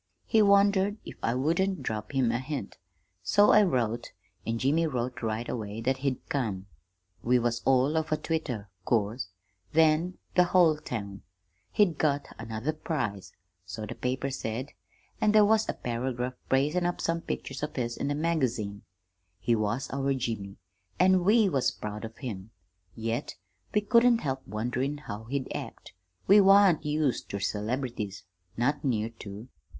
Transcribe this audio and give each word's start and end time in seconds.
He 0.25 0.41
wondered 0.41 0.97
if 1.05 1.15
I 1.21 1.35
wouldn't 1.35 1.83
drop 1.83 2.13
him 2.13 2.31
a 2.31 2.39
hint. 2.39 2.79
So 3.21 3.51
I 3.51 3.61
wrote, 3.61 4.13
an' 4.47 4.57
Jimmy 4.57 4.87
wrote 4.87 5.21
right 5.21 5.47
away 5.47 5.79
that 5.81 5.97
he'd 5.97 6.27
come. 6.27 6.65
"We 7.21 7.37
was 7.37 7.61
all 7.65 7.95
of 7.95 8.11
a 8.11 8.17
twitter, 8.17 8.71
'course, 8.83 9.27
then 9.73 10.17
the 10.33 10.45
whole 10.45 10.77
town. 10.77 11.21
He'd 11.71 11.99
got 11.99 12.29
another 12.39 12.73
prize 12.73 13.31
so 13.63 13.85
the 13.85 13.93
paper 13.93 14.31
said 14.31 14.69
an' 15.21 15.33
there 15.33 15.45
was 15.45 15.69
a 15.69 15.73
paragraph 15.73 16.33
praisin' 16.49 16.87
up 16.87 16.99
some 16.99 17.21
pictures 17.21 17.61
of 17.61 17.75
his 17.75 17.95
in 17.95 18.07
the 18.07 18.15
magazine. 18.15 18.81
He 19.39 19.55
was 19.55 19.87
our 19.91 20.15
Jimmy, 20.15 20.57
an' 20.99 21.23
we 21.23 21.47
was 21.47 21.69
proud 21.69 22.05
of 22.05 22.17
him, 22.17 22.49
yet 22.95 23.35
we 23.71 23.81
couldn't 23.81 24.21
help 24.21 24.47
wonderin' 24.47 24.97
how 25.01 25.25
he'd 25.25 25.53
act. 25.55 25.93
We 26.25 26.41
wan't 26.41 26.85
used 26.85 27.29
ter 27.29 27.37
celebrities 27.39 28.23
not 28.57 28.83
near 28.83 29.09
to! 29.19 29.47